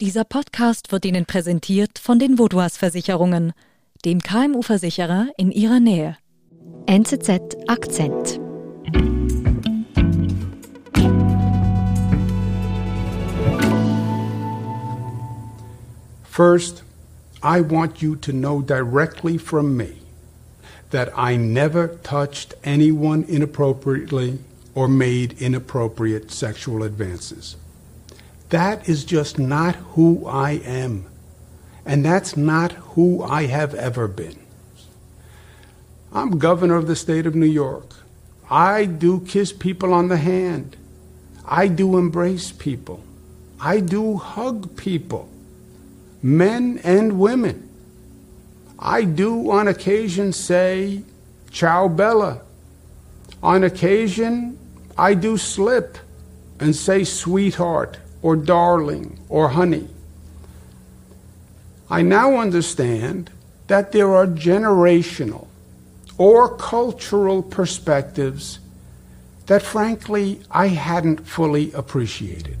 Dieser 0.00 0.22
Podcast 0.22 0.92
wird 0.92 1.04
Ihnen 1.06 1.26
präsentiert 1.26 1.98
von 1.98 2.20
den 2.20 2.38
Vodouas 2.38 2.76
Versicherungen, 2.76 3.52
dem 4.04 4.20
KMU-Versicherer 4.20 5.26
in 5.36 5.50
Ihrer 5.50 5.80
Nähe. 5.80 6.16
NZZ 6.86 7.56
Akzent. 7.66 8.38
First, 16.22 16.84
I 17.42 17.60
want 17.60 18.00
you 18.00 18.14
to 18.14 18.30
know 18.30 18.62
directly 18.62 19.36
from 19.36 19.76
me 19.76 19.94
that 20.92 21.08
I 21.16 21.36
never 21.36 22.00
touched 22.04 22.54
anyone 22.62 23.24
inappropriately 23.24 24.38
or 24.76 24.86
made 24.86 25.34
inappropriate 25.40 26.30
sexual 26.30 26.84
advances. 26.84 27.56
That 28.50 28.88
is 28.88 29.04
just 29.04 29.38
not 29.38 29.74
who 29.74 30.26
I 30.26 30.52
am. 30.52 31.06
And 31.84 32.04
that's 32.04 32.36
not 32.36 32.72
who 32.72 33.22
I 33.22 33.46
have 33.46 33.74
ever 33.74 34.08
been. 34.08 34.38
I'm 36.12 36.38
governor 36.38 36.76
of 36.76 36.86
the 36.86 36.96
state 36.96 37.26
of 37.26 37.34
New 37.34 37.46
York. 37.46 37.94
I 38.50 38.86
do 38.86 39.20
kiss 39.20 39.52
people 39.52 39.92
on 39.92 40.08
the 40.08 40.16
hand. 40.16 40.76
I 41.44 41.68
do 41.68 41.98
embrace 41.98 42.50
people. 42.52 43.02
I 43.60 43.80
do 43.80 44.16
hug 44.16 44.76
people, 44.76 45.28
men 46.22 46.80
and 46.84 47.18
women. 47.18 47.68
I 48.78 49.04
do 49.04 49.50
on 49.50 49.66
occasion 49.68 50.32
say, 50.32 51.02
Ciao 51.50 51.88
Bella. 51.88 52.42
On 53.42 53.64
occasion, 53.64 54.58
I 54.96 55.14
do 55.14 55.36
slip 55.36 55.98
and 56.60 56.74
say, 56.74 57.04
sweetheart 57.04 57.98
or 58.22 58.36
darling 58.36 59.18
or 59.28 59.48
honey. 59.48 59.88
I 61.90 62.02
now 62.02 62.36
understand 62.36 63.30
that 63.68 63.92
there 63.92 64.14
are 64.14 64.26
generational 64.26 65.46
or 66.18 66.56
cultural 66.56 67.42
perspectives 67.42 68.58
that 69.46 69.62
frankly 69.62 70.40
I 70.50 70.68
hadn't 70.68 71.26
fully 71.26 71.72
appreciated. 71.72 72.56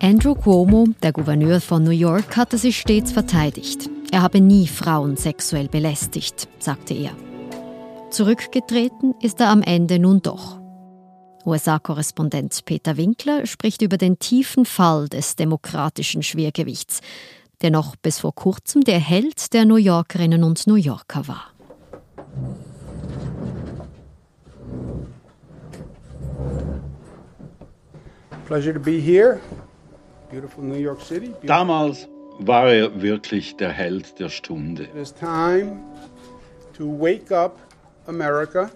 Andrew 0.00 0.34
Cuomo, 0.34 0.86
der 1.02 1.12
Gouverneur 1.12 1.60
von 1.60 1.82
New 1.82 1.90
York, 1.90 2.36
hatte 2.36 2.56
sich 2.56 2.78
stets 2.78 3.10
verteidigt. 3.10 3.90
Er 4.12 4.22
habe 4.22 4.40
nie 4.40 4.68
Frauen 4.68 5.16
sexuell 5.16 5.68
belästigt, 5.68 6.48
sagte 6.60 6.94
er. 6.94 7.10
Zurückgetreten 8.10 9.14
ist 9.20 9.40
er 9.40 9.50
am 9.50 9.60
Ende 9.60 9.98
nun 9.98 10.22
doch. 10.22 10.57
USA-Korrespondent 11.44 12.64
Peter 12.64 12.96
Winkler 12.96 13.46
spricht 13.46 13.82
über 13.82 13.96
den 13.96 14.18
tiefen 14.18 14.64
Fall 14.64 15.08
des 15.08 15.36
demokratischen 15.36 16.22
Schwergewichts, 16.22 17.00
der 17.62 17.70
noch 17.70 17.96
bis 17.96 18.20
vor 18.20 18.34
kurzem 18.34 18.82
der 18.82 18.98
Held 18.98 19.52
der 19.52 19.64
New 19.64 19.76
Yorkerinnen 19.76 20.44
und 20.44 20.66
New 20.66 20.74
Yorker 20.74 21.26
war. 21.28 21.52
Pleasure 28.46 28.72
to 28.72 28.80
be 28.80 28.98
here. 28.98 29.40
Beautiful 30.30 30.64
New 30.64 30.78
York 30.78 31.00
City. 31.02 31.26
Beautiful. 31.26 31.46
Damals 31.48 32.08
war 32.38 32.68
er 32.68 33.02
wirklich 33.02 33.56
der 33.56 33.70
Held 33.70 34.18
der 34.18 34.30
Stunde. 34.30 34.84
It 34.84 34.94
is 34.94 35.12
time 35.12 35.82
to 36.72 36.86
wake 36.86 37.30
up 37.30 37.58
America. 38.06 38.70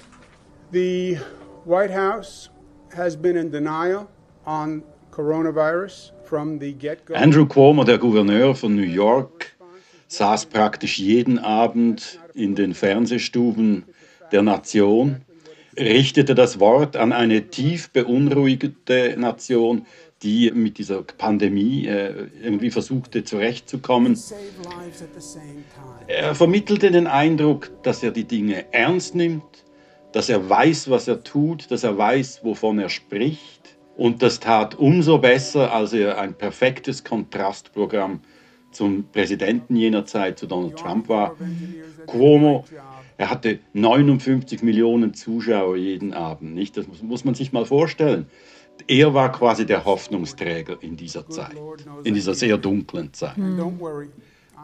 The 0.73 1.19
White 1.65 1.95
House 1.95 2.51
has 2.95 3.17
been 3.17 3.37
in 3.37 3.51
denial 3.51 4.09
on 4.47 4.83
coronavirus 5.11 6.13
from 6.25 6.59
the 6.59 6.73
get-go. 6.73 7.15
Andrew 7.15 7.47
Cuomo, 7.47 7.85
der 7.85 7.99
Gouverneur 7.99 8.55
von 8.55 8.75
New 8.75 8.83
York, 8.83 9.53
saß 10.09 10.47
praktisch 10.47 10.99
jeden 10.99 11.39
Abend 11.39 12.19
in 12.35 12.55
den 12.55 12.75
Fernsehstuben 12.75 13.85
der 14.31 14.43
Nation, 14.43 15.23
richtete 15.79 16.35
das 16.35 16.61
Wort 16.61 16.97
an 16.97 17.13
eine 17.13 17.49
tief 17.49 17.91
beunruhigte 17.91 19.15
Nation, 19.19 19.87
die 20.23 20.51
mit 20.53 20.79
dieser 20.79 21.03
Pandemie 21.03 21.87
äh, 21.87 22.29
irgendwie 22.43 22.71
versuchte 22.71 23.25
zurechtzukommen. 23.25 24.19
Er 26.07 26.35
vermittelte 26.35 26.91
den 26.91 27.07
Eindruck, 27.07 27.71
dass 27.83 28.03
er 28.03 28.13
die 28.13 28.25
Dinge 28.25 28.73
ernst 28.73 29.15
nimmt, 29.15 29.65
dass 30.13 30.29
er 30.29 30.49
weiß, 30.49 30.91
was 30.91 31.09
er 31.09 31.23
tut, 31.23 31.71
dass 31.71 31.85
er 31.85 31.97
weiß, 31.97 32.45
wovon 32.45 32.79
er 32.79 32.89
spricht. 32.89 33.77
Und 33.97 34.23
das 34.23 34.41
tat 34.41 34.75
umso 34.79 35.19
besser, 35.19 35.73
als 35.73 35.93
er 35.93 36.19
ein 36.19 36.35
perfektes 36.35 37.05
Kontrastprogramm 37.05 38.21
zum 38.71 39.05
Präsidenten 39.13 39.77
jener 39.77 40.07
Zeit, 40.07 40.39
zu 40.39 40.47
Donald 40.47 40.77
Trump 40.77 41.09
war. 41.09 41.37
Cuomo, 42.07 42.65
er 43.19 43.31
hatte 43.31 43.61
59 43.75 44.63
Millionen 44.63 45.15
Zuschauer 45.15 45.77
jeden 45.77 46.15
Abend, 46.15 46.55
nicht? 46.55 46.77
Das 46.77 46.87
muss 47.03 47.25
man 47.25 47.35
sich 47.35 47.53
mal 47.53 47.67
vorstellen. 47.67 48.27
Er 48.89 49.15
war 49.15 49.31
quasi 49.31 49.67
der 49.67 49.85
Hoffnungsträger 49.85 50.79
in 50.81 50.97
dieser 50.97 51.29
Zeit, 51.29 51.57
in 52.05 52.15
dieser 52.15 52.35
sehr 52.35 52.57
dunklen 52.59 53.13
Zeit. 53.13 53.37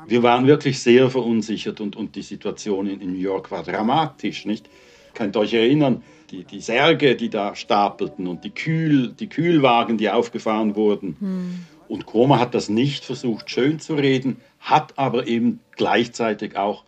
Wir 0.06 0.22
waren 0.22 0.47
wirklich 0.47 0.80
sehr 0.80 1.10
verunsichert 1.10 1.80
und, 1.80 1.94
und 1.94 2.16
die 2.16 2.22
Situation 2.22 2.86
in, 2.86 3.00
in 3.00 3.12
New 3.12 3.19
York 3.19 3.50
war 3.50 3.62
dramatisch, 3.62 4.47
nicht? 4.47 4.69
Könnt 5.14 5.36
ihr 5.36 5.41
euch 5.41 5.54
erinnern, 5.54 6.02
die, 6.30 6.44
die 6.44 6.60
Särge, 6.60 7.16
die 7.16 7.30
da 7.30 7.54
stapelten 7.54 8.26
und 8.26 8.44
die, 8.44 8.50
Kühl, 8.50 9.08
die 9.08 9.28
Kühlwagen, 9.28 9.98
die 9.98 10.10
aufgefahren 10.10 10.76
wurden. 10.76 11.16
Hm. 11.19 11.66
Und 11.88 12.06
Koma 12.06 12.38
hat 12.38 12.54
das 12.54 12.69
nicht 12.69 13.04
versucht 13.04 13.50
schön 13.50 13.80
zu 13.80 13.94
reden, 13.94 14.41
hat 14.60 14.98
aber 14.98 15.26
eben 15.26 15.60
gleichzeitig 15.76 16.56
auch 16.56 16.84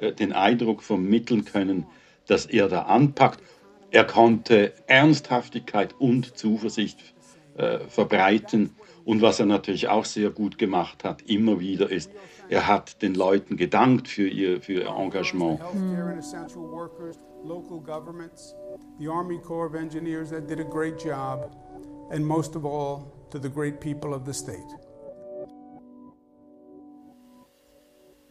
äh, 0.00 0.12
den 0.12 0.32
Eindruck 0.32 0.82
vermitteln 0.82 1.44
können, 1.44 1.86
dass 2.26 2.46
er 2.46 2.68
da 2.68 2.82
anpackt. 2.82 3.40
Er 3.90 4.04
konnte 4.04 4.72
Ernsthaftigkeit 4.86 5.94
und 5.98 6.36
Zuversicht 6.36 6.98
äh, 7.56 7.78
verbreiten. 7.88 8.70
Und 9.04 9.22
was 9.22 9.40
er 9.40 9.46
natürlich 9.46 9.88
auch 9.88 10.04
sehr 10.04 10.30
gut 10.30 10.58
gemacht 10.58 11.04
hat, 11.04 11.22
immer 11.22 11.60
wieder 11.60 11.90
ist, 11.90 12.10
er 12.48 12.66
hat 12.66 13.00
den 13.02 13.14
Leuten 13.14 13.56
gedankt 13.56 14.08
für 14.08 14.28
ihr, 14.28 14.60
für 14.60 14.72
ihr 14.74 14.88
Engagement. 14.88 15.60
Mhm 15.74 17.33
local 17.44 17.78
governments, 17.78 18.54
the 18.98 19.06
Army 19.06 19.38
Corps 19.38 19.66
of 19.66 19.74
Engineers 19.74 20.30
that 20.30 20.48
did 20.48 20.60
a 20.60 20.64
great 20.64 20.98
job, 20.98 21.54
and 22.10 22.26
most 22.26 22.56
of 22.56 22.64
all, 22.64 23.12
to 23.30 23.38
the 23.38 23.48
great 23.48 23.80
people 23.80 24.14
of 24.14 24.24
the 24.24 24.32
state. 24.32 24.70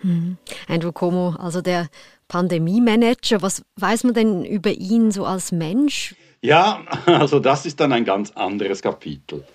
Mhm. 0.03 0.37
Andrew 0.67 0.91
Como, 0.91 1.35
also 1.37 1.61
der 1.61 1.87
Pandemie-Manager, 2.27 3.41
was 3.41 3.63
weiß 3.77 4.03
man 4.03 4.13
denn 4.13 4.45
über 4.45 4.71
ihn 4.71 5.11
so 5.11 5.25
als 5.25 5.51
Mensch? 5.51 6.15
Ja, 6.41 6.83
also 7.05 7.39
das 7.39 7.65
ist 7.65 7.79
dann 7.79 7.93
ein 7.93 8.03
ganz 8.03 8.31
anderes 8.31 8.81
Kapitel. 8.81 9.45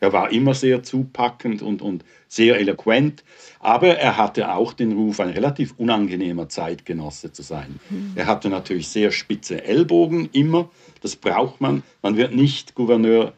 Er 0.00 0.12
war 0.12 0.30
immer 0.32 0.54
sehr 0.54 0.82
zupackend 0.82 1.62
und, 1.62 1.82
und 1.82 2.04
sehr 2.28 2.58
eloquent, 2.58 3.24
aber 3.60 3.96
er 3.98 4.16
hatte 4.16 4.52
auch 4.52 4.72
den 4.72 4.92
Ruf, 4.92 5.20
ein 5.20 5.30
relativ 5.30 5.74
unangenehmer 5.78 6.48
Zeitgenosse 6.48 7.32
zu 7.32 7.42
sein. 7.42 7.80
Mhm. 7.90 8.12
Er 8.14 8.26
hatte 8.26 8.48
natürlich 8.48 8.88
sehr 8.88 9.10
spitze 9.10 9.64
Ellbogen 9.64 10.28
immer, 10.32 10.70
das 11.02 11.16
braucht 11.16 11.60
man. 11.60 11.82
Man 12.02 12.16
wird 12.16 12.34
nicht 12.34 12.74
Gouverneur 12.74 13.32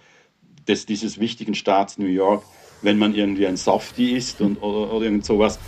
des, 0.67 0.87
dieses 0.87 1.19
wichtigen 1.21 1.55
Staats 1.55 1.99
New 1.99 2.07
York, 2.07 2.45
wenn 2.83 2.99
man 2.99 3.15
irgendwie 3.15 3.47
ein 3.47 3.57
Softie 3.57 4.13
ist 4.13 4.41
und, 4.41 4.63
oder, 4.63 4.93
oder 4.93 5.05
irgend 5.07 5.25
sowas. 5.25 5.59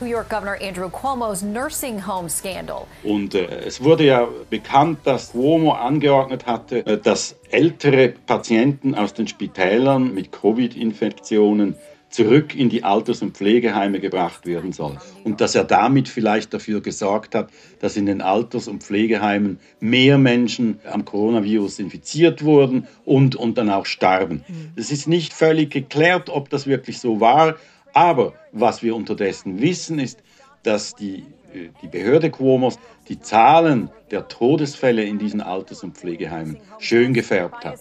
New 0.00 0.06
York 0.06 0.30
Governor 0.30 0.56
Andrew 0.62 0.88
Cuomo's 0.88 1.42
nursing 1.42 2.06
home 2.06 2.30
scandal. 2.30 2.86
Und 3.02 3.34
äh, 3.34 3.64
es 3.66 3.82
wurde 3.82 4.04
ja 4.04 4.28
bekannt, 4.48 5.00
dass 5.04 5.32
Cuomo 5.32 5.72
angeordnet 5.72 6.46
hatte, 6.46 6.86
äh, 6.86 6.98
dass 6.98 7.36
ältere 7.50 8.08
Patienten 8.08 8.94
aus 8.94 9.12
den 9.12 9.28
Spitälern 9.28 10.14
mit 10.14 10.32
Covid-Infektionen 10.32 11.76
zurück 12.08 12.56
in 12.56 12.68
die 12.68 12.82
Alters- 12.82 13.22
und 13.22 13.36
Pflegeheime 13.36 14.00
gebracht 14.00 14.46
werden 14.46 14.72
soll. 14.72 14.96
Und 15.22 15.40
dass 15.40 15.54
er 15.54 15.64
damit 15.64 16.08
vielleicht 16.08 16.52
dafür 16.52 16.80
gesorgt 16.80 17.34
hat, 17.34 17.50
dass 17.80 17.96
in 17.96 18.06
den 18.06 18.20
Alters- 18.20 18.68
und 18.68 18.82
Pflegeheimen 18.82 19.60
mehr 19.78 20.18
Menschen 20.18 20.80
am 20.90 21.04
Coronavirus 21.04 21.78
infiziert 21.78 22.42
wurden 22.42 22.88
und, 23.04 23.36
und 23.36 23.58
dann 23.58 23.70
auch 23.70 23.86
starben. 23.86 24.44
Es 24.76 24.90
ist 24.90 25.06
nicht 25.06 25.32
völlig 25.32 25.70
geklärt, 25.70 26.30
ob 26.30 26.50
das 26.50 26.66
wirklich 26.66 26.98
so 26.98 27.20
war, 27.20 27.56
aber 27.92 28.34
was 28.52 28.82
wir 28.82 28.94
unterdessen 28.94 29.60
wissen, 29.60 29.98
ist, 29.98 30.22
dass 30.62 30.94
die, 30.94 31.24
äh, 31.52 31.68
die 31.82 31.88
Behörde 31.88 32.30
Cuomos 32.30 32.78
die 33.08 33.18
Zahlen 33.18 33.90
der 34.10 34.28
Todesfälle 34.28 35.02
in 35.02 35.18
diesen 35.18 35.40
Alters- 35.40 35.82
und 35.82 35.96
Pflegeheimen 35.96 36.58
schön 36.78 37.12
gefärbt 37.12 37.64
hat. 37.64 37.80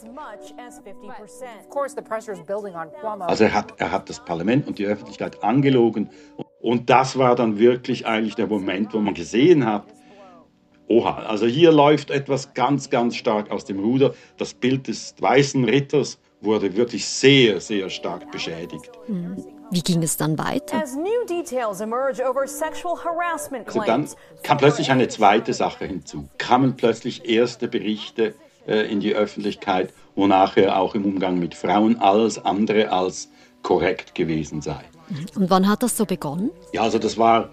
Also 3.19 3.43
er 3.43 3.53
hat, 3.53 3.73
er 3.77 3.91
hat 3.91 4.09
das 4.09 4.23
Parlament 4.25 4.67
und 4.67 4.79
die 4.79 4.85
Öffentlichkeit 4.85 5.43
angelogen. 5.43 6.09
Und 6.61 6.89
das 6.89 7.17
war 7.17 7.35
dann 7.35 7.59
wirklich 7.59 8.05
eigentlich 8.05 8.35
der 8.35 8.47
Moment, 8.47 8.93
wo 8.93 8.99
man 8.99 9.13
gesehen 9.13 9.65
hat, 9.65 9.85
oha, 10.87 11.19
also 11.19 11.45
hier 11.45 11.71
läuft 11.71 12.09
etwas 12.09 12.53
ganz, 12.53 12.89
ganz 12.89 13.15
stark 13.15 13.51
aus 13.51 13.65
dem 13.65 13.79
Ruder. 13.79 14.13
Das 14.37 14.53
Bild 14.53 14.87
des 14.87 15.15
weißen 15.19 15.63
Ritters 15.63 16.19
wurde 16.41 16.75
wirklich 16.75 17.05
sehr, 17.05 17.59
sehr 17.59 17.89
stark 17.89 18.31
beschädigt. 18.31 18.89
Hm. 19.05 19.37
Wie 19.71 19.81
ging 19.81 20.01
es 20.01 20.17
dann 20.17 20.37
weiter? 20.37 20.77
Also 20.79 20.99
dann 23.85 24.07
kam 24.41 24.57
plötzlich 24.57 24.91
eine 24.91 25.07
zweite 25.09 25.53
Sache 25.53 25.85
hinzu. 25.85 26.27
Kamen 26.39 26.75
plötzlich 26.75 27.29
erste 27.29 27.67
Berichte 27.67 28.33
äh, 28.67 28.91
in 28.91 28.99
die 28.99 29.13
Öffentlichkeit, 29.13 29.93
wo 30.15 30.25
nachher 30.25 30.79
auch 30.79 30.95
im 30.95 31.05
Umgang 31.05 31.37
mit 31.37 31.53
Frauen 31.53 31.99
alles 31.99 32.43
andere 32.43 32.91
als 32.91 33.29
korrekt 33.61 34.15
gewesen 34.15 34.61
sei. 34.61 34.79
Und 35.35 35.49
wann 35.49 35.67
hat 35.67 35.83
das 35.83 35.97
so 35.97 36.05
begonnen? 36.05 36.49
Ja, 36.73 36.83
also 36.83 36.97
das 36.97 37.17
war 37.17 37.49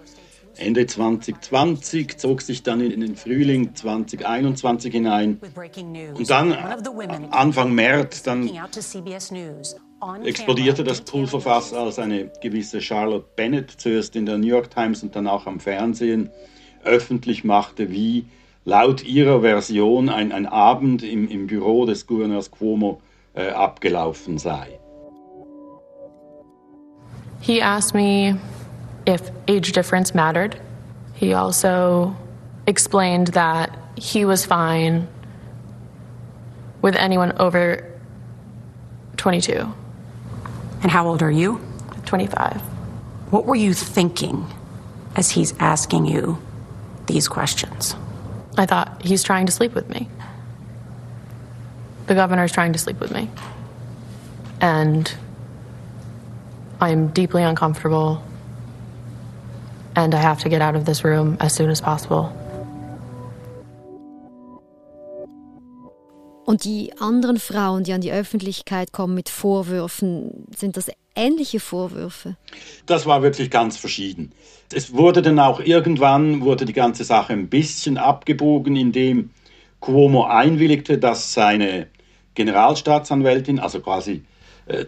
Ende 0.59 0.85
2020, 0.85 2.17
zog 2.17 2.41
sich 2.41 2.63
dann 2.63 2.81
in 2.81 3.01
den 3.01 3.15
Frühling 3.15 3.75
2021 3.75 4.93
hinein. 4.93 5.39
Und 6.15 6.29
dann 6.29 6.53
Anfang 7.31 7.73
März, 7.73 8.23
dann 8.23 8.49
explodierte 10.23 10.83
das 10.83 11.01
Pulverfass, 11.01 11.73
als 11.73 11.99
eine 11.99 12.31
gewisse 12.41 12.81
Charlotte 12.81 13.25
Bennett 13.35 13.71
zuerst 13.71 14.15
in 14.15 14.25
der 14.25 14.37
New 14.37 14.47
York 14.47 14.69
Times 14.69 15.03
und 15.03 15.15
dann 15.15 15.27
auch 15.27 15.47
am 15.47 15.59
Fernsehen 15.59 16.29
öffentlich 16.83 17.43
machte, 17.43 17.91
wie 17.91 18.25
laut 18.65 19.03
ihrer 19.03 19.41
Version 19.41 20.09
ein, 20.09 20.31
ein 20.31 20.45
Abend 20.45 21.03
im, 21.03 21.27
im 21.27 21.47
Büro 21.47 21.85
des 21.85 22.05
Gouverneurs 22.05 22.51
Cuomo 22.51 23.01
äh, 23.33 23.49
abgelaufen 23.49 24.37
sei. 24.37 24.79
He 27.39 27.61
asked 27.61 27.93
me 27.93 28.37
if 29.07 29.31
age 29.47 29.71
difference 29.71 30.13
mattered. 30.13 30.59
He 31.15 31.33
also 31.33 32.15
explained 32.67 33.27
that 33.29 33.75
he 33.95 34.25
was 34.25 34.45
fine 34.45 35.07
with 36.81 36.95
anyone 36.95 37.31
over 37.39 37.91
22. 39.15 39.73
And 40.83 40.91
how 40.91 41.07
old 41.07 41.23
are 41.23 41.31
you? 41.31 41.59
25. 42.05 42.61
What 43.31 43.45
were 43.45 43.55
you 43.55 43.73
thinking 43.73 44.45
as 45.15 45.31
he's 45.31 45.57
asking 45.59 46.05
you 46.05 46.37
these 47.07 47.27
questions? 47.27 47.95
I 48.57 48.65
thought 48.65 49.01
he's 49.03 49.23
trying 49.23 49.45
to 49.47 49.51
sleep 49.51 49.73
with 49.73 49.89
me. 49.89 50.09
The 52.07 52.15
governor's 52.15 52.51
trying 52.51 52.73
to 52.73 52.79
sleep 52.79 52.99
with 52.99 53.11
me. 53.11 53.29
And 54.61 55.13
I'm 56.79 57.07
deeply 57.09 57.43
uncomfortable. 57.43 58.23
And 59.97 60.13
I 60.13 60.17
have 60.17 60.43
to 60.43 60.49
get 60.49 60.61
out 60.61 60.75
of 60.75 60.85
this 60.85 61.03
room 61.03 61.37
as 61.39 61.55
soon 61.55 61.71
as 61.71 61.81
possible. 61.81 62.29
Und 66.45 66.65
die 66.65 66.93
anderen 66.99 67.39
Frauen, 67.39 67.83
die 67.83 67.93
an 67.93 68.01
die 68.01 68.11
Öffentlichkeit 68.11 68.91
kommen 68.91 69.15
mit 69.15 69.27
Vorwürfen, 69.27 70.45
sind 70.55 70.77
das 70.77 70.91
ähnliche 71.15 71.59
Vorwürfe? 71.59 72.37
Das 72.85 73.07
war 73.07 73.23
wirklich 73.23 73.49
ganz 73.49 73.75
verschieden. 73.77 74.33
Es 74.71 74.93
wurde 74.93 75.23
dann 75.23 75.39
auch 75.39 75.59
irgendwann, 75.59 76.41
wurde 76.41 76.65
die 76.65 76.73
ganze 76.73 77.03
Sache 77.03 77.33
ein 77.33 77.49
bisschen 77.49 77.97
abgebogen, 77.97 78.75
indem 78.75 79.31
Cuomo 79.79 80.25
einwilligte, 80.25 80.99
dass 80.99 81.33
seine 81.33 81.87
Generalstaatsanwältin, 82.35 83.59
also 83.59 83.79
quasi 83.79 84.11
äh, 84.11 84.36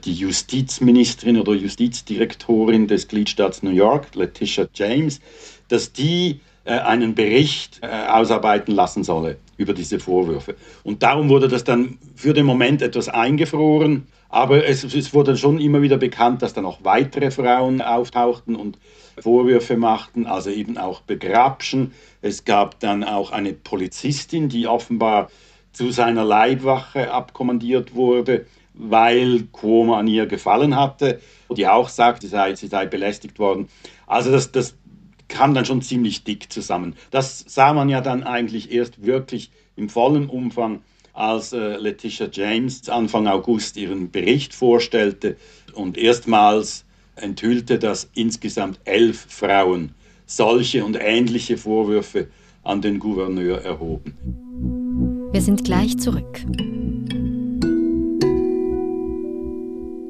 die 0.03 0.13
Justizministerin 0.13 1.37
oder 1.37 1.53
Justizdirektorin 1.53 2.87
des 2.87 3.07
Gliedstaats 3.07 3.63
New 3.63 3.71
York, 3.71 4.15
Letitia 4.15 4.67
James, 4.73 5.21
dass 5.69 5.93
die 5.93 6.41
äh, 6.69 6.79
einen 6.79 7.15
Bericht 7.15 7.79
äh, 7.81 7.87
ausarbeiten 7.87 8.75
lassen 8.75 9.03
solle 9.03 9.37
über 9.57 9.73
diese 9.73 9.99
Vorwürfe. 9.99 10.55
Und 10.83 11.01
darum 11.01 11.29
wurde 11.29 11.47
das 11.47 11.63
dann 11.63 11.97
für 12.15 12.33
den 12.33 12.45
Moment 12.45 12.81
etwas 12.81 13.09
eingefroren. 13.09 14.07
Aber 14.29 14.65
es, 14.67 14.83
es 14.83 15.13
wurde 15.13 15.35
schon 15.35 15.59
immer 15.59 15.81
wieder 15.81 15.97
bekannt, 15.97 16.43
dass 16.43 16.53
dann 16.53 16.65
auch 16.65 16.79
weitere 16.83 17.31
Frauen 17.31 17.81
auftauchten 17.81 18.55
und 18.55 18.77
Vorwürfe 19.19 19.77
machten, 19.77 20.27
also 20.27 20.51
eben 20.51 20.77
auch 20.77 21.01
Begrabschen. 21.01 21.93
Es 22.21 22.45
gab 22.45 22.79
dann 22.81 23.03
auch 23.03 23.31
eine 23.31 23.53
Polizistin, 23.53 24.49
die 24.49 24.67
offenbar 24.67 25.29
zu 25.71 25.89
seiner 25.91 26.23
Leibwache 26.23 27.11
abkommandiert 27.11 27.95
wurde, 27.95 28.45
weil 28.73 29.43
Cuomo 29.51 29.95
an 29.95 30.07
ihr 30.07 30.25
gefallen 30.25 30.75
hatte, 30.75 31.19
die 31.55 31.67
auch 31.67 31.89
sagt, 31.89 32.21
sie 32.21 32.27
sei, 32.27 32.55
sie 32.55 32.67
sei 32.67 32.85
belästigt 32.85 33.39
worden. 33.39 33.67
Also 34.07 34.31
das, 34.31 34.51
das 34.51 34.75
kam 35.27 35.53
dann 35.53 35.65
schon 35.65 35.81
ziemlich 35.81 36.23
dick 36.23 36.51
zusammen. 36.51 36.95
Das 37.11 37.43
sah 37.47 37.73
man 37.73 37.89
ja 37.89 38.01
dann 38.01 38.23
eigentlich 38.23 38.71
erst 38.71 39.05
wirklich 39.05 39.51
im 39.75 39.89
vollen 39.89 40.29
Umfang, 40.29 40.81
als 41.13 41.53
äh, 41.53 41.77
Letitia 41.77 42.29
James 42.31 42.87
Anfang 42.87 43.27
August 43.27 43.75
ihren 43.77 44.09
Bericht 44.09 44.53
vorstellte 44.53 45.35
und 45.73 45.97
erstmals 45.97 46.85
enthüllte, 47.15 47.77
dass 47.77 48.09
insgesamt 48.13 48.79
elf 48.85 49.25
Frauen 49.29 49.93
solche 50.25 50.85
und 50.85 50.97
ähnliche 50.99 51.57
Vorwürfe 51.57 52.27
an 52.63 52.81
den 52.81 52.99
Gouverneur 52.99 53.61
erhoben. 53.61 54.13
Wir 55.31 55.41
sind 55.41 55.63
gleich 55.63 55.97
zurück. 55.97 56.45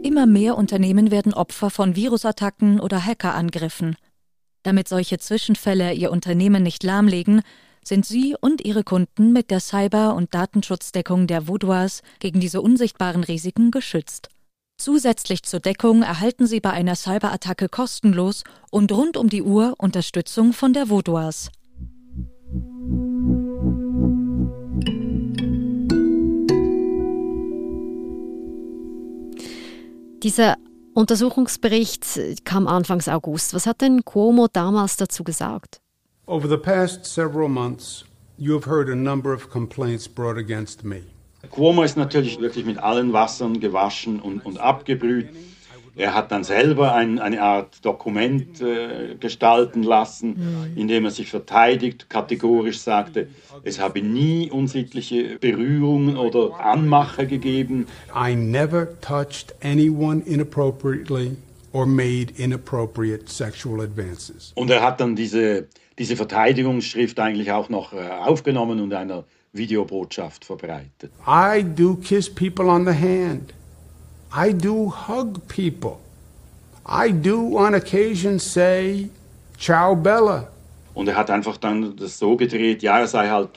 Immer 0.10 0.26
mehr 0.26 0.58
Unternehmen 0.58 1.12
werden 1.12 1.36
Opfer 1.36 1.70
von 1.70 1.96
Virusattacken 1.96 2.80
oder 2.80 3.06
Hackerangriffen. 3.06 3.96
Damit 4.64 4.88
solche 4.88 5.20
Zwischenfälle 5.20 5.94
ihr 5.94 6.10
Unternehmen 6.10 6.64
nicht 6.64 6.84
lahmlegen, 6.84 7.44
sind 7.84 8.08
Sie 8.08 8.36
und 8.42 8.66
Ihre 8.66 8.84
Kunden 8.84 9.34
mit 9.34 9.52
der 9.52 9.60
Cyber- 9.60 10.16
und 10.16 10.34
Datenschutzdeckung 10.34 11.28
der 11.28 11.48
Vaudois 11.48 12.02
gegen 12.18 12.40
diese 12.40 12.62
unsichtbaren 12.62 13.24
Risiken 13.24 13.70
geschützt. 13.70 14.30
Zusätzlich 14.80 15.44
zur 15.44 15.60
Deckung 15.60 16.02
erhalten 16.02 16.48
Sie 16.48 16.60
bei 16.60 16.72
einer 16.72 16.96
Cyberattacke 16.96 17.70
kostenlos 17.70 18.44
und 18.72 18.92
rund 18.92 19.16
um 19.16 19.30
die 19.30 19.44
Uhr 19.44 19.76
Unterstützung 19.78 20.54
von 20.54 20.74
der 20.74 20.90
Vaudois. 20.90 21.52
Dieser 30.24 30.57
Untersuchungsbericht 30.94 32.19
kam 32.44 32.68
Anfangs 32.68 33.07
August. 33.07 33.54
Was 33.54 33.66
hat 33.66 33.80
denn 33.80 34.04
Cuomo 34.04 34.48
damals 34.51 34.98
dazu 34.98 35.24
gesagt? 35.24 35.80
Over 36.25 36.50
the 36.50 36.57
past 36.57 37.06
several 37.06 37.48
months, 37.48 38.04
you 38.38 38.54
have 38.54 38.69
heard 38.69 38.89
a 38.89 38.95
number 38.95 39.33
of 39.33 39.50
complaints 39.50 40.10
brought 40.10 40.38
against 40.38 40.83
me. 40.83 41.04
Cuomo 41.50 41.83
ist 41.83 41.95
natürlich 41.95 42.39
wirklich 42.42 42.66
mit 42.66 42.77
allen 42.80 43.13
Wassern 43.13 43.62
gewaschen 43.62 44.19
und, 44.19 44.45
und 44.45 44.60
abgebrüht. 44.60 45.30
Er 46.00 46.16
hat 46.16 46.31
dann 46.31 46.46
selber 46.46 46.94
ein, 46.96 47.19
eine 47.19 47.42
Art 47.42 47.83
Dokument 47.83 48.62
äh, 48.62 49.16
gestalten 49.19 49.83
lassen, 49.83 50.71
in 50.78 50.88
dem 50.88 51.04
er 51.04 51.12
sich 51.12 51.30
verteidigt, 51.30 52.09
kategorisch 52.09 52.80
sagte, 52.80 53.28
es 53.66 53.81
habe 53.81 54.02
nie 54.02 54.50
unsittliche 54.50 55.38
Berührungen 55.40 56.16
oder 56.16 56.57
Anmache 56.57 57.28
gegeben. 57.28 57.85
I 58.16 58.33
never 58.33 58.97
touched 59.02 59.54
anyone 59.62 60.21
inappropriately 60.26 61.35
or 61.74 61.85
made 61.85 62.31
inappropriate 62.38 63.30
sexual 63.30 63.81
advances. 63.81 64.54
Und 64.56 64.69
er 64.69 64.81
hat 64.81 65.02
dann 65.02 65.18
diese, 65.18 65.68
diese 65.97 66.16
Verteidigungsschrift 66.16 67.19
eigentlich 67.19 67.52
auch 67.52 67.68
noch 67.68 67.92
äh, 67.92 67.97
aufgenommen 67.97 68.80
und 68.80 68.94
einer 68.94 69.26
Videobotschaft 69.52 70.45
verbreitet. 70.45 71.12
I 71.28 71.62
do 71.62 71.95
kiss 71.95 72.33
people 72.33 72.68
on 72.68 72.85
the 72.85 72.94
hand. 72.94 73.54
I 74.31 74.54
do 74.54 74.92
hug 74.92 75.48
people. 75.48 75.98
I 76.86 77.12
do 77.12 77.57
on 77.57 77.74
occasion 77.74 78.38
say, 78.38 79.09
ciao 79.57 79.95
Bella. 79.95 80.48
Und 80.94 81.07
er 81.07 81.16
hat 81.16 81.31
einfach 81.31 81.57
dann 81.57 81.95
das 81.95 82.19
so 82.19 82.36
gedreht, 82.36 82.83
ja, 82.83 83.00
er 83.00 83.07
sei 83.07 83.30
halt 83.30 83.50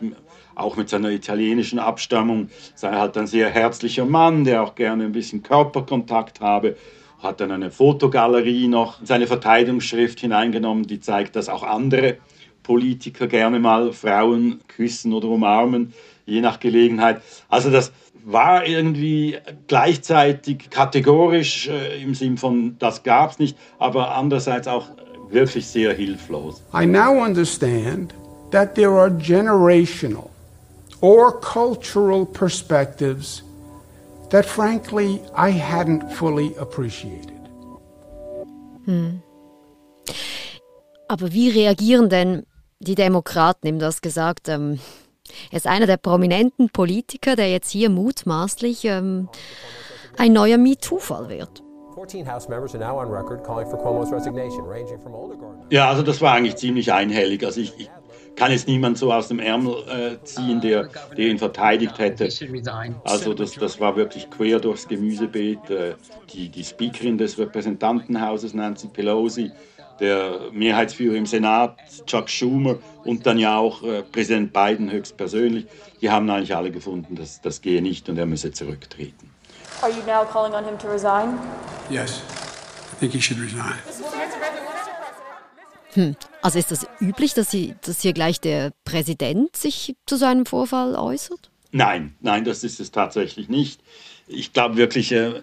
auch 0.54 0.76
mit 0.76 0.88
seiner 0.88 1.10
italienischen 1.10 1.78
Abstammung, 1.78 2.48
sei 2.74 2.92
halt 2.92 3.18
ein 3.18 3.26
sehr 3.26 3.50
herzlicher 3.50 4.06
Mann, 4.06 4.44
der 4.44 4.62
auch 4.62 4.74
gerne 4.74 5.04
ein 5.04 5.12
bisschen 5.12 5.42
Körperkontakt 5.42 6.40
habe. 6.40 6.76
Hat 7.22 7.40
dann 7.40 7.50
eine 7.50 7.70
Fotogalerie 7.70 8.66
noch 8.68 9.00
in 9.00 9.06
seine 9.06 9.26
Verteidigungsschrift 9.26 10.20
hineingenommen, 10.20 10.86
die 10.86 11.00
zeigt, 11.00 11.36
dass 11.36 11.50
auch 11.50 11.64
andere 11.64 12.16
Politiker 12.62 13.26
gerne 13.26 13.58
mal 13.58 13.92
Frauen 13.92 14.60
küssen 14.68 15.12
oder 15.12 15.28
umarmen, 15.28 15.92
je 16.24 16.40
nach 16.40 16.60
Gelegenheit. 16.60 17.20
Also 17.48 17.70
das 17.70 17.92
war 18.24 18.66
irgendwie 18.66 19.38
gleichzeitig 19.66 20.70
kategorisch 20.70 21.68
äh, 21.68 22.02
im 22.02 22.14
Sinn 22.14 22.36
von, 22.36 22.76
das 22.78 23.02
gab 23.02 23.32
es 23.32 23.38
nicht, 23.38 23.58
aber 23.78 24.14
andererseits 24.14 24.68
auch 24.68 24.88
wirklich 25.30 25.66
sehr 25.66 25.92
hilflos. 25.94 26.62
I 26.74 26.86
now 26.86 27.22
understand 27.22 28.14
that 28.50 28.74
there 28.74 28.92
are 28.92 29.10
generational 29.10 30.30
or 31.00 31.40
cultural 31.40 32.24
perspectives 32.24 33.42
that 34.30 34.46
frankly 34.46 35.20
I 35.36 35.50
hadn't 35.50 36.10
fully 36.12 36.54
appreciated. 36.58 37.32
Hm. 38.84 39.22
Aber 41.08 41.32
wie 41.32 41.50
reagieren 41.50 42.08
denn 42.08 42.46
die 42.80 42.94
Demokraten, 42.94 43.66
ihm 43.66 43.78
das 43.78 44.00
gesagt, 44.00 44.48
ähm, 44.48 44.80
er 45.50 45.56
ist 45.56 45.66
einer 45.66 45.86
der 45.86 45.96
prominenten 45.96 46.70
Politiker, 46.70 47.36
der 47.36 47.50
jetzt 47.50 47.70
hier 47.70 47.90
mutmaßlich 47.90 48.84
ähm, 48.84 49.28
ein 50.18 50.32
neuer 50.32 50.58
MeToo-Fall 50.58 51.28
wird. 51.28 51.62
Ja, 55.70 55.88
also 55.88 56.02
das 56.02 56.20
war 56.20 56.32
eigentlich 56.32 56.56
ziemlich 56.56 56.92
einhellig. 56.92 57.44
Also 57.44 57.60
ich, 57.60 57.72
ich 57.78 57.90
kann 58.34 58.50
jetzt 58.50 58.66
niemand 58.66 58.98
so 58.98 59.12
aus 59.12 59.28
dem 59.28 59.38
Ärmel 59.38 59.74
äh, 59.88 60.24
ziehen, 60.24 60.60
der, 60.60 60.88
der 61.16 61.26
ihn 61.26 61.38
verteidigt 61.38 61.98
hätte. 61.98 62.28
Also 63.04 63.34
das, 63.34 63.52
das 63.52 63.78
war 63.78 63.94
wirklich 63.94 64.30
quer 64.30 64.58
durchs 64.58 64.88
Gemüsebeet. 64.88 65.70
Äh, 65.70 65.94
die, 66.32 66.48
die 66.48 66.64
Speakerin 66.64 67.18
des 67.18 67.38
Repräsentantenhauses, 67.38 68.54
Nancy 68.54 68.88
Pelosi, 68.88 69.52
der 70.00 70.50
Mehrheitsführer 70.52 71.16
im 71.16 71.26
Senat, 71.26 71.76
Chuck 72.06 72.28
Schumer 72.28 72.78
und 73.04 73.26
dann 73.26 73.38
ja 73.38 73.56
auch 73.56 73.82
äh, 73.82 74.02
Präsident 74.02 74.52
Biden 74.52 74.90
höchstpersönlich, 74.90 75.66
die 76.00 76.10
haben 76.10 76.28
eigentlich 76.30 76.54
alle 76.54 76.70
gefunden, 76.70 77.14
dass 77.14 77.40
das 77.40 77.60
gehe 77.60 77.82
nicht 77.82 78.08
und 78.08 78.18
er 78.18 78.26
müsse 78.26 78.52
zurücktreten. 78.52 79.30
Are 79.80 79.90
you 79.90 80.02
now 80.06 80.24
calling 80.24 80.54
on 80.54 80.64
him 80.64 80.78
to 80.78 80.88
resign? 80.88 81.38
Yes. 81.90 82.22
I 82.92 82.96
think 83.00 83.12
he 83.12 83.20
should 83.20 83.40
resign. 83.40 83.74
Hm. 85.94 86.16
Also 86.40 86.58
ist 86.58 86.70
das 86.70 86.86
üblich, 87.00 87.34
dass, 87.34 87.50
Sie, 87.50 87.74
dass 87.84 88.00
hier 88.00 88.12
gleich 88.12 88.40
der 88.40 88.72
Präsident 88.84 89.54
sich 89.54 89.94
zu 90.06 90.16
so 90.16 90.24
einem 90.24 90.46
Vorfall 90.46 90.94
äußert? 90.94 91.50
Nein, 91.70 92.14
nein, 92.20 92.44
das 92.44 92.64
ist 92.64 92.80
es 92.80 92.90
tatsächlich 92.90 93.48
nicht. 93.48 93.80
Ich 94.26 94.52
glaube 94.52 94.76
wirklich, 94.76 95.12
äh, 95.12 95.42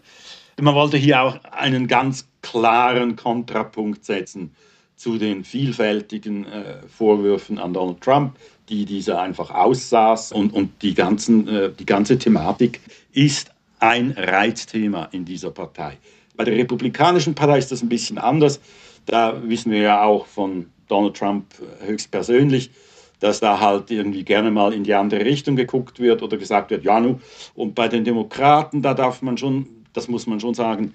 man 0.60 0.76
wollte 0.76 0.98
hier 0.98 1.22
auch 1.22 1.44
einen 1.44 1.88
ganz 1.88 2.29
klaren 2.42 3.16
Kontrapunkt 3.16 4.06
setzen 4.06 4.52
zu 4.96 5.18
den 5.18 5.44
vielfältigen 5.46 6.46
äh, 6.46 6.82
Vorwürfen 6.88 7.58
an 7.58 7.74
Donald 7.74 8.02
Trump, 8.02 8.36
die 8.68 8.86
dieser 8.86 9.22
einfach 9.22 9.50
aussaß. 9.50 10.34
Und, 10.34 10.54
und 10.54 10.82
die, 10.82 10.94
ganzen, 10.94 11.48
äh, 11.48 11.72
die 11.72 11.86
ganze 11.86 12.18
Thematik 12.18 12.82
ist 13.14 13.52
ein 13.80 14.12
Reizthema 14.12 15.06
in 15.12 15.24
dieser 15.26 15.52
Partei. 15.52 15.98
Bei 16.36 16.44
der 16.44 16.56
Republikanischen 16.56 17.34
Partei 17.34 17.60
ist 17.60 17.72
das 17.72 17.82
ein 17.82 17.90
bisschen 17.90 18.18
anders. 18.18 18.60
Da 19.06 19.42
wissen 19.44 19.72
wir 19.72 19.82
ja 19.82 20.04
auch 20.04 20.26
von 20.26 20.68
Donald 20.88 21.16
Trump 21.16 21.46
höchstpersönlich, 21.86 22.72
dass 23.20 23.40
da 23.40 23.60
halt 23.60 23.92
irgendwie 23.92 24.24
gerne 24.24 24.52
mal 24.52 24.74
in 24.74 24.84
die 24.84 24.94
andere 24.94 25.24
Richtung 25.24 25.56
geguckt 25.56 26.00
wird 26.00 26.22
oder 26.22 26.38
gesagt 26.38 26.72
wird, 26.72 26.84
ja, 26.84 27.00
nu. 27.00 27.20
Und 27.56 27.76
bei 27.76 27.88
den 27.88 28.04
Demokraten, 28.04 28.82
da 28.82 28.94
darf 28.94 29.22
man 29.22 29.38
schon, 29.38 29.68
das 29.94 30.08
muss 30.08 30.28
man 30.28 30.40
schon 30.40 30.54
sagen, 30.54 30.94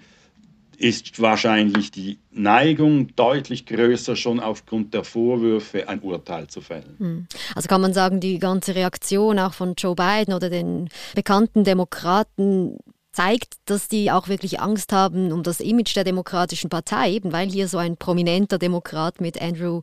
ist 0.76 1.20
wahrscheinlich 1.20 1.90
die 1.90 2.18
Neigung 2.30 3.14
deutlich 3.16 3.66
größer, 3.66 4.16
schon 4.16 4.40
aufgrund 4.40 4.94
der 4.94 5.04
Vorwürfe 5.04 5.88
ein 5.88 6.00
Urteil 6.00 6.48
zu 6.48 6.60
fällen. 6.60 6.96
Hm. 6.98 7.26
Also 7.54 7.68
kann 7.68 7.80
man 7.80 7.92
sagen, 7.92 8.20
die 8.20 8.38
ganze 8.38 8.74
Reaktion 8.74 9.38
auch 9.38 9.54
von 9.54 9.74
Joe 9.76 9.94
Biden 9.94 10.34
oder 10.34 10.50
den 10.50 10.88
bekannten 11.14 11.64
Demokraten 11.64 12.78
zeigt, 13.12 13.54
dass 13.66 13.88
die 13.88 14.10
auch 14.10 14.28
wirklich 14.28 14.60
Angst 14.60 14.92
haben 14.92 15.32
um 15.32 15.42
das 15.42 15.60
Image 15.60 15.94
der 15.94 16.04
Demokratischen 16.04 16.68
Partei, 16.68 17.12
eben 17.12 17.32
weil 17.32 17.48
hier 17.48 17.68
so 17.68 17.78
ein 17.78 17.96
prominenter 17.96 18.58
Demokrat 18.58 19.20
mit 19.20 19.40
Andrew 19.40 19.82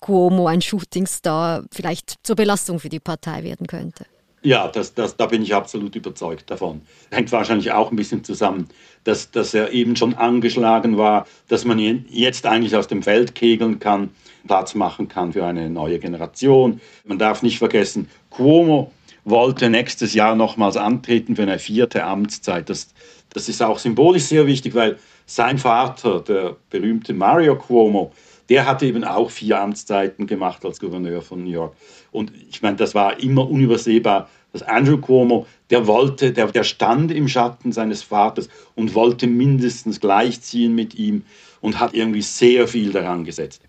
Cuomo, 0.00 0.46
ein 0.46 0.60
Shootingstar, 0.60 1.64
vielleicht 1.72 2.16
zur 2.22 2.36
Belastung 2.36 2.78
für 2.78 2.90
die 2.90 3.00
Partei 3.00 3.42
werden 3.42 3.66
könnte. 3.66 4.04
Ja, 4.46 4.68
das, 4.68 4.94
das, 4.94 5.16
da 5.16 5.26
bin 5.26 5.42
ich 5.42 5.52
absolut 5.56 5.96
überzeugt 5.96 6.48
davon. 6.52 6.82
Hängt 7.10 7.32
wahrscheinlich 7.32 7.72
auch 7.72 7.90
ein 7.90 7.96
bisschen 7.96 8.22
zusammen, 8.22 8.68
dass, 9.02 9.32
dass 9.32 9.54
er 9.54 9.72
eben 9.72 9.96
schon 9.96 10.14
angeschlagen 10.14 10.96
war, 10.96 11.26
dass 11.48 11.64
man 11.64 11.80
ihn 11.80 12.06
jetzt 12.10 12.46
eigentlich 12.46 12.76
aus 12.76 12.86
dem 12.86 13.02
Feld 13.02 13.34
kegeln 13.34 13.80
kann, 13.80 14.10
Platz 14.46 14.76
machen 14.76 15.08
kann 15.08 15.32
für 15.32 15.44
eine 15.44 15.68
neue 15.68 15.98
Generation. 15.98 16.80
Man 17.02 17.18
darf 17.18 17.42
nicht 17.42 17.58
vergessen, 17.58 18.08
Cuomo 18.30 18.92
wollte 19.24 19.68
nächstes 19.68 20.14
Jahr 20.14 20.36
nochmals 20.36 20.76
antreten 20.76 21.34
für 21.34 21.42
eine 21.42 21.58
vierte 21.58 22.04
Amtszeit. 22.04 22.70
Das, 22.70 22.94
das 23.30 23.48
ist 23.48 23.60
auch 23.60 23.80
symbolisch 23.80 24.26
sehr 24.26 24.46
wichtig, 24.46 24.76
weil 24.76 24.96
sein 25.26 25.58
Vater, 25.58 26.20
der 26.20 26.54
berühmte 26.70 27.14
Mario 27.14 27.56
Cuomo, 27.56 28.12
der 28.48 28.64
hatte 28.64 28.86
eben 28.86 29.02
auch 29.02 29.30
vier 29.30 29.60
Amtszeiten 29.60 30.28
gemacht 30.28 30.64
als 30.64 30.78
Gouverneur 30.78 31.20
von 31.20 31.42
New 31.42 31.50
York. 31.50 31.74
Und 32.12 32.32
ich 32.48 32.62
meine, 32.62 32.76
das 32.76 32.94
war 32.94 33.18
immer 33.20 33.48
unübersehbar, 33.48 34.28
dass 34.58 34.66
Andrew 34.66 34.98
Cuomo, 34.98 35.46
der 35.70 35.86
wollte, 35.86 36.32
der, 36.32 36.46
der 36.46 36.64
stand 36.64 37.10
im 37.10 37.28
Schatten 37.28 37.72
seines 37.72 38.02
Vaters 38.02 38.48
und 38.74 38.94
wollte 38.94 39.26
mindestens 39.26 40.00
gleichziehen 40.00 40.74
mit 40.74 40.94
ihm 40.94 41.24
und 41.60 41.78
hat 41.78 41.94
irgendwie 41.94 42.22
sehr 42.22 42.66
viel 42.68 42.92
daran 42.92 43.24
gesetzt. 43.24 43.62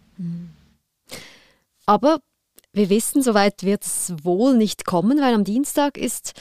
Aber 1.85 2.19
wir 2.73 2.89
wissen, 2.89 3.21
soweit 3.21 3.63
wird 3.63 3.83
es 3.83 4.13
wohl 4.23 4.55
nicht 4.55 4.85
kommen, 4.85 5.19
weil 5.19 5.33
am 5.33 5.43
Dienstag 5.43 5.97
ist 5.97 6.33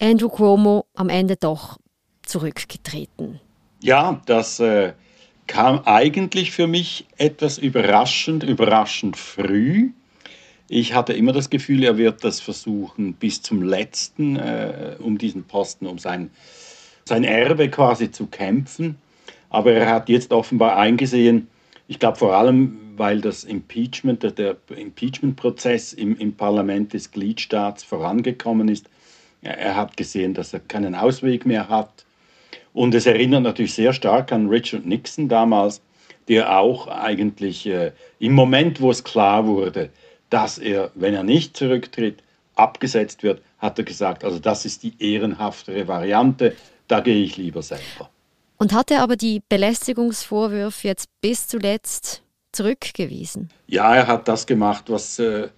Andrew 0.00 0.28
Cuomo 0.28 0.86
am 0.94 1.08
Ende 1.08 1.36
doch 1.36 1.78
zurückgetreten. 2.22 3.40
Ja, 3.80 4.22
das 4.26 4.60
äh, 4.60 4.94
kam 5.46 5.80
eigentlich 5.84 6.52
für 6.52 6.66
mich 6.66 7.06
etwas 7.16 7.58
überraschend, 7.58 8.42
überraschend 8.42 9.16
früh. 9.16 9.90
Ich 10.76 10.92
hatte 10.92 11.12
immer 11.12 11.32
das 11.32 11.50
Gefühl, 11.50 11.84
er 11.84 11.98
wird 11.98 12.24
das 12.24 12.40
versuchen 12.40 13.12
bis 13.12 13.40
zum 13.40 13.62
letzten, 13.62 14.34
äh, 14.34 14.96
um 14.98 15.18
diesen 15.18 15.44
Posten, 15.44 15.86
um 15.86 15.98
sein, 15.98 16.30
sein 17.04 17.22
Erbe 17.22 17.70
quasi 17.70 18.10
zu 18.10 18.26
kämpfen. 18.26 18.96
Aber 19.50 19.70
er 19.70 19.88
hat 19.88 20.08
jetzt 20.08 20.32
offenbar 20.32 20.76
eingesehen, 20.76 21.46
ich 21.86 22.00
glaube 22.00 22.18
vor 22.18 22.34
allem, 22.34 22.76
weil 22.96 23.20
das 23.20 23.44
Impeachment, 23.44 24.24
der 24.36 24.56
Impeachment-Prozess 24.68 25.92
im, 25.92 26.16
im 26.16 26.32
Parlament 26.32 26.92
des 26.92 27.12
Gliedstaats 27.12 27.84
vorangekommen 27.84 28.66
ist. 28.66 28.90
Er 29.42 29.76
hat 29.76 29.96
gesehen, 29.96 30.34
dass 30.34 30.52
er 30.54 30.58
keinen 30.58 30.96
Ausweg 30.96 31.46
mehr 31.46 31.68
hat. 31.68 32.04
Und 32.72 32.96
es 32.96 33.06
erinnert 33.06 33.44
natürlich 33.44 33.74
sehr 33.74 33.92
stark 33.92 34.32
an 34.32 34.48
Richard 34.48 34.86
Nixon 34.86 35.28
damals, 35.28 35.80
der 36.26 36.58
auch 36.58 36.88
eigentlich 36.88 37.64
äh, 37.64 37.92
im 38.18 38.32
Moment, 38.32 38.80
wo 38.80 38.90
es 38.90 39.04
klar 39.04 39.46
wurde, 39.46 39.90
dass 40.34 40.58
er, 40.58 40.90
wenn 40.96 41.14
er 41.14 41.22
nicht 41.22 41.56
zurücktritt, 41.56 42.24
abgesetzt 42.56 43.22
wird, 43.22 43.40
hat 43.58 43.78
er 43.78 43.84
gesagt, 43.84 44.24
also 44.24 44.40
das 44.40 44.64
ist 44.64 44.82
die 44.82 44.92
ehrenhaftere 44.98 45.86
Variante, 45.86 46.56
da 46.88 46.98
gehe 46.98 47.22
ich 47.22 47.36
lieber 47.36 47.62
selber. 47.62 48.10
Und 48.56 48.72
hat 48.72 48.90
er 48.90 49.02
aber 49.02 49.14
die 49.14 49.42
Belästigungsvorwürfe 49.48 50.88
jetzt 50.88 51.08
bis 51.20 51.46
zuletzt 51.46 52.22
zurückgewiesen? 52.50 53.50
Ja, 53.68 53.94
er 53.94 54.08
hat 54.08 54.26
das 54.26 54.44
gemacht, 54.44 54.86
was, 54.88 55.20
äh, 55.20 55.50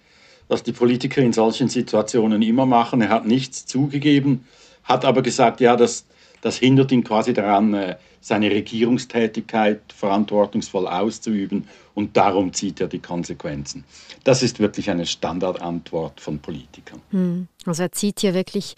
was 0.47 0.61
die 0.61 0.73
Politiker 0.73 1.21
in 1.23 1.33
solchen 1.33 1.69
Situationen 1.69 2.43
immer 2.43 2.67
machen. 2.67 3.01
Er 3.01 3.09
hat 3.09 3.25
nichts 3.25 3.65
zugegeben, 3.65 4.45
hat 4.83 5.05
aber 5.05 5.23
gesagt, 5.23 5.59
ja, 5.59 5.75
das, 5.75 6.05
das 6.41 6.57
hindert 6.57 6.91
ihn 6.91 7.03
quasi 7.03 7.33
daran, 7.33 7.73
äh, 7.73 7.97
seine 8.21 8.49
Regierungstätigkeit 8.49 9.81
verantwortungsvoll 9.93 10.87
auszuüben 10.87 11.67
und 11.95 12.17
darum 12.17 12.53
zieht 12.53 12.81
er 12.81 12.87
die 12.87 12.99
Konsequenzen. 12.99 13.85
Das 14.23 14.43
ist 14.43 14.59
wirklich 14.59 14.89
eine 14.89 15.05
Standardantwort 15.05 16.19
von 16.19 16.39
Politikern. 16.39 17.01
Hm. 17.11 17.47
Also 17.65 17.83
er 17.83 17.91
zieht 17.91 18.19
hier 18.19 18.33
wirklich 18.33 18.75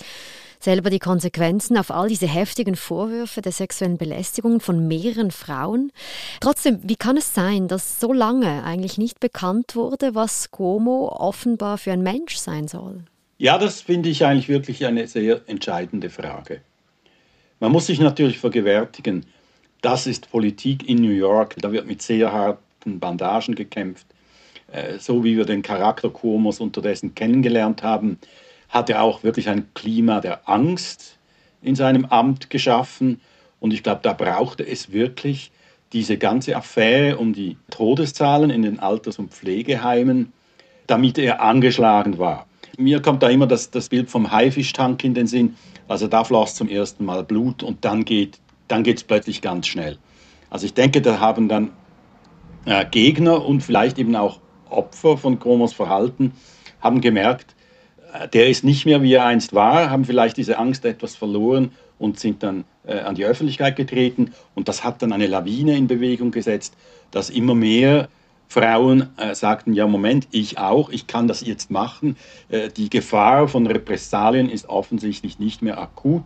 selber 0.59 0.89
die 0.89 0.99
Konsequenzen 0.99 1.77
auf 1.77 1.89
all 1.89 2.09
diese 2.09 2.27
heftigen 2.27 2.75
Vorwürfe 2.75 3.41
der 3.41 3.51
sexuellen 3.51 3.97
Belästigung 3.97 4.59
von 4.59 4.87
mehreren 4.87 5.31
Frauen. 5.31 5.91
Trotzdem, 6.41 6.79
wie 6.83 6.97
kann 6.97 7.17
es 7.17 7.33
sein, 7.33 7.67
dass 7.67 7.99
so 7.99 8.13
lange 8.13 8.63
eigentlich 8.63 8.97
nicht 8.97 9.19
bekannt 9.19 9.75
wurde, 9.75 10.15
was 10.15 10.51
Cuomo 10.51 11.07
offenbar 11.17 11.77
für 11.77 11.93
ein 11.93 12.03
Mensch 12.03 12.35
sein 12.35 12.67
soll? 12.67 13.05
Ja, 13.37 13.57
das 13.57 13.81
finde 13.81 14.09
ich 14.09 14.25
eigentlich 14.25 14.49
wirklich 14.49 14.85
eine 14.85 15.07
sehr 15.07 15.41
entscheidende 15.47 16.09
Frage. 16.09 16.61
Man 17.59 17.71
muss 17.73 17.87
sich 17.87 17.99
natürlich 17.99 18.39
vergewärtigen, 18.39 19.25
das 19.81 20.07
ist 20.07 20.31
Politik 20.31 20.87
in 20.87 21.01
New 21.01 21.11
York, 21.11 21.55
da 21.59 21.71
wird 21.71 21.87
mit 21.87 22.01
sehr 22.01 22.31
harten 22.31 22.99
Bandagen 22.99 23.55
gekämpft. 23.55 24.07
Äh, 24.71 24.97
so 24.99 25.23
wie 25.23 25.35
wir 25.35 25.45
den 25.45 25.61
Charakter 25.61 26.09
Cuomos 26.09 26.59
unterdessen 26.59 27.15
kennengelernt 27.15 27.83
haben, 27.83 28.17
hat 28.69 28.89
er 28.89 29.01
auch 29.01 29.23
wirklich 29.23 29.49
ein 29.49 29.67
Klima 29.73 30.21
der 30.21 30.47
Angst 30.47 31.17
in 31.61 31.75
seinem 31.75 32.05
Amt 32.05 32.49
geschaffen. 32.49 33.19
Und 33.59 33.73
ich 33.73 33.83
glaube, 33.83 34.01
da 34.03 34.13
brauchte 34.13 34.65
es 34.65 34.91
wirklich 34.91 35.51
diese 35.91 36.17
ganze 36.17 36.55
Affäre 36.55 37.17
um 37.17 37.33
die 37.33 37.57
Todeszahlen 37.71 38.51
in 38.51 38.61
den 38.61 38.79
Alters- 38.79 39.19
und 39.19 39.33
Pflegeheimen, 39.33 40.31
damit 40.87 41.17
er 41.17 41.41
angeschlagen 41.41 42.19
war. 42.19 42.45
Mir 42.77 43.01
kommt 43.01 43.23
da 43.23 43.29
immer 43.29 43.47
das, 43.47 43.71
das 43.71 43.89
Bild 43.89 44.09
vom 44.09 44.31
Haifischtank 44.31 45.03
in 45.03 45.13
den 45.13 45.27
Sinn. 45.27 45.55
Also 45.87 46.07
da 46.07 46.23
floss 46.23 46.55
zum 46.55 46.69
ersten 46.69 47.05
Mal 47.05 47.23
Blut 47.23 47.63
und 47.63 47.83
dann 47.85 48.05
geht 48.05 48.39
dann 48.67 48.85
es 48.85 49.03
plötzlich 49.03 49.41
ganz 49.41 49.67
schnell. 49.67 49.97
Also 50.49 50.65
ich 50.65 50.73
denke, 50.73 51.01
da 51.01 51.19
haben 51.19 51.49
dann 51.49 51.71
äh, 52.65 52.85
Gegner 52.85 53.45
und 53.45 53.61
vielleicht 53.61 53.97
eben 53.97 54.15
auch 54.15 54.39
Opfer 54.69 55.17
von 55.17 55.39
Chromos 55.39 55.73
Verhalten 55.73 56.33
haben 56.79 57.01
gemerkt, 57.01 57.55
der 58.33 58.49
ist 58.49 58.63
nicht 58.63 58.85
mehr, 58.85 59.01
wie 59.03 59.13
er 59.13 59.25
einst 59.25 59.53
war, 59.53 59.89
haben 59.89 60.05
vielleicht 60.05 60.37
diese 60.37 60.57
Angst 60.57 60.85
etwas 60.85 61.15
verloren 61.15 61.71
und 61.97 62.19
sind 62.19 62.43
dann 62.43 62.63
äh, 62.87 62.99
an 62.99 63.15
die 63.15 63.25
Öffentlichkeit 63.25 63.75
getreten. 63.75 64.33
Und 64.55 64.67
das 64.67 64.83
hat 64.83 65.01
dann 65.01 65.13
eine 65.13 65.27
Lawine 65.27 65.77
in 65.77 65.87
Bewegung 65.87 66.31
gesetzt, 66.31 66.75
dass 67.11 67.29
immer 67.29 67.55
mehr 67.55 68.09
Frauen 68.51 69.09
äh, 69.17 69.35
sagten, 69.35 69.73
ja 69.73 69.85
Moment, 69.85 70.27
ich 70.31 70.57
auch, 70.57 70.89
ich 70.89 71.05
kann 71.05 71.27
das 71.27 71.45
jetzt 71.45 71.69
machen. 71.69 72.17
Äh, 72.49 72.69
die 72.69 72.89
Gefahr 72.89 73.47
von 73.47 73.67
Repressalien 73.67 74.49
ist 74.49 74.67
offensichtlich 74.67 75.37
nicht 75.37 75.61
mehr 75.61 75.79
akut. 75.79 76.23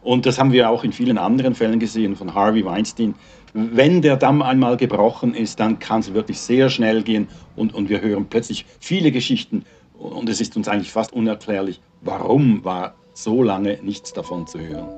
Und 0.00 0.24
das 0.24 0.38
haben 0.38 0.52
wir 0.52 0.70
auch 0.70 0.84
in 0.84 0.92
vielen 0.92 1.18
anderen 1.18 1.56
Fällen 1.56 1.80
gesehen, 1.80 2.14
von 2.14 2.32
Harvey 2.32 2.64
Weinstein. 2.64 3.16
Wenn 3.54 4.02
der 4.02 4.16
Damm 4.16 4.40
einmal 4.40 4.76
gebrochen 4.76 5.34
ist, 5.34 5.58
dann 5.58 5.80
kann 5.80 5.98
es 5.98 6.14
wirklich 6.14 6.38
sehr 6.38 6.70
schnell 6.70 7.02
gehen 7.02 7.26
und, 7.56 7.74
und 7.74 7.88
wir 7.88 8.00
hören 8.00 8.26
plötzlich 8.30 8.64
viele 8.78 9.10
Geschichten 9.10 9.64
und 9.98 10.28
es 10.28 10.40
ist 10.40 10.56
uns 10.56 10.68
eigentlich 10.68 10.92
fast 10.92 11.12
unerklärlich, 11.12 11.80
warum 12.02 12.64
war 12.64 12.94
so 13.14 13.42
lange 13.42 13.80
nichts 13.82 14.12
davon 14.12 14.46
zu 14.46 14.60
hören. 14.60 14.88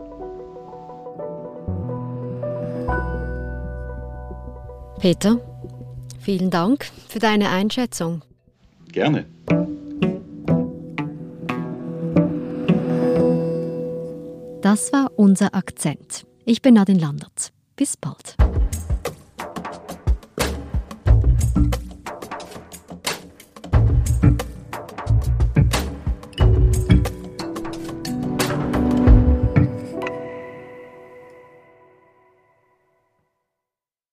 Peter, 5.01 5.41
vielen 6.21 6.51
Dank 6.51 6.87
für 7.09 7.19
deine 7.19 7.49
Einschätzung. 7.49 8.23
Gerne. 8.93 9.27
Das 14.63 14.93
war 14.93 15.11
unser 15.17 15.55
Akzent. 15.55 16.27
Ich 16.45 16.63
bin 16.63 16.75
Nadine 16.75 17.01
Landert. 17.01 17.53
Bis 17.77 17.97
bald. 17.97 18.37